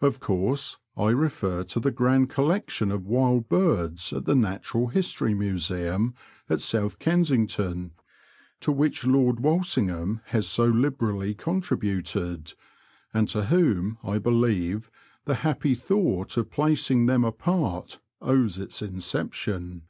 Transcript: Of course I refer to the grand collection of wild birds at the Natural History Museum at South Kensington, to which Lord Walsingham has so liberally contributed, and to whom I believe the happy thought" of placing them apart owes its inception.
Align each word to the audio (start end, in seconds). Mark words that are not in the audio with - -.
Of 0.00 0.18
course 0.18 0.78
I 0.96 1.10
refer 1.10 1.62
to 1.62 1.78
the 1.78 1.92
grand 1.92 2.28
collection 2.28 2.90
of 2.90 3.06
wild 3.06 3.48
birds 3.48 4.12
at 4.12 4.24
the 4.24 4.34
Natural 4.34 4.88
History 4.88 5.34
Museum 5.34 6.14
at 6.50 6.60
South 6.60 6.98
Kensington, 6.98 7.92
to 8.58 8.72
which 8.72 9.06
Lord 9.06 9.38
Walsingham 9.38 10.20
has 10.24 10.48
so 10.48 10.64
liberally 10.64 11.32
contributed, 11.32 12.54
and 13.14 13.28
to 13.28 13.44
whom 13.44 13.98
I 14.02 14.18
believe 14.18 14.90
the 15.26 15.36
happy 15.46 15.76
thought" 15.76 16.36
of 16.36 16.50
placing 16.50 17.06
them 17.06 17.22
apart 17.22 18.00
owes 18.20 18.58
its 18.58 18.82
inception. 18.82 19.82